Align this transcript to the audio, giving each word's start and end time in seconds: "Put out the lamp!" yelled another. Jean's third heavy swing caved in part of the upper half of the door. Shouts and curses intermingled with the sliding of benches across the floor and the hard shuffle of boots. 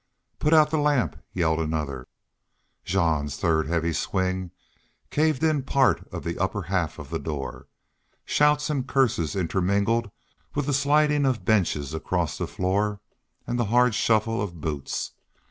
"Put 0.39 0.51
out 0.51 0.71
the 0.71 0.79
lamp!" 0.79 1.21
yelled 1.31 1.59
another. 1.59 2.07
Jean's 2.83 3.37
third 3.37 3.67
heavy 3.67 3.93
swing 3.93 4.49
caved 5.11 5.43
in 5.43 5.61
part 5.61 6.07
of 6.11 6.23
the 6.23 6.39
upper 6.39 6.63
half 6.63 6.97
of 6.97 7.11
the 7.11 7.19
door. 7.19 7.67
Shouts 8.25 8.71
and 8.71 8.87
curses 8.87 9.35
intermingled 9.35 10.09
with 10.55 10.65
the 10.65 10.73
sliding 10.73 11.23
of 11.27 11.45
benches 11.45 11.93
across 11.93 12.39
the 12.39 12.47
floor 12.47 12.99
and 13.45 13.59
the 13.59 13.65
hard 13.65 13.93
shuffle 13.93 14.41
of 14.41 14.59
boots. 14.59 15.11